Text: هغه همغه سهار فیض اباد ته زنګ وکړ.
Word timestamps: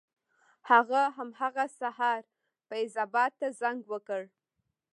هغه 0.69 1.01
همغه 1.17 1.65
سهار 1.79 2.21
فیض 2.67 2.93
اباد 3.05 3.31
ته 3.39 3.47
زنګ 3.61 3.81
وکړ. 3.91 4.23